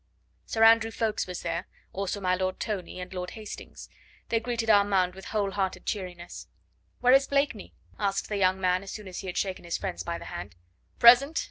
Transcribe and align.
Sir 0.47 0.63
Andrew 0.63 0.89
Ffoulkes 0.89 1.27
was 1.27 1.43
there, 1.43 1.67
also 1.93 2.19
my 2.19 2.33
Lord 2.33 2.59
Tony, 2.59 2.99
and 2.99 3.13
Lord 3.13 3.29
Hastings. 3.37 3.87
They 4.29 4.39
greeted 4.39 4.67
Armand 4.67 5.13
with 5.13 5.25
whole 5.25 5.51
hearted 5.51 5.85
cheeriness. 5.85 6.47
"Where 7.01 7.13
is 7.13 7.27
Blakeney?" 7.27 7.75
asked 7.99 8.27
the 8.27 8.37
young 8.37 8.59
man 8.59 8.81
as 8.81 8.89
soon 8.89 9.07
as 9.07 9.19
he 9.19 9.27
had 9.27 9.37
shaken 9.37 9.63
his 9.63 9.77
friends 9.77 10.01
by 10.01 10.17
the 10.17 10.25
hand. 10.25 10.55
"Present!" 10.97 11.39